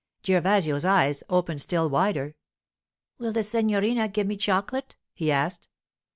Gervasio's 0.25 0.83
eyes 0.83 1.21
opened 1.29 1.61
still 1.61 1.87
wider. 1.87 2.33
'Will 3.19 3.31
the 3.33 3.43
signorina 3.43 4.07
give 4.07 4.25
me 4.25 4.35
chocolate?' 4.35 4.95
he 5.13 5.31
asked. 5.31 5.67